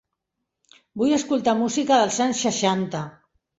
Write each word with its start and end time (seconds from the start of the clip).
Vull 1.01 1.13
escoltar 1.17 1.55
música 1.61 2.01
dels 2.01 2.19
anys 2.29 2.43
seixanta. 2.49 3.07